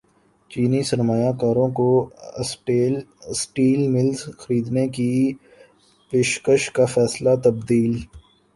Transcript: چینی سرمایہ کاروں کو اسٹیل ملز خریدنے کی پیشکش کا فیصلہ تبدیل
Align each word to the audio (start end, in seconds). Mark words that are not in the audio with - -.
چینی 0.51 0.81
سرمایہ 0.83 1.31
کاروں 1.41 1.69
کو 1.77 1.89
اسٹیل 3.31 3.81
ملز 3.87 4.19
خریدنے 4.39 4.87
کی 4.95 5.11
پیشکش 6.13 6.63
کا 6.75 6.85
فیصلہ 6.95 7.33
تبدیل 7.43 7.93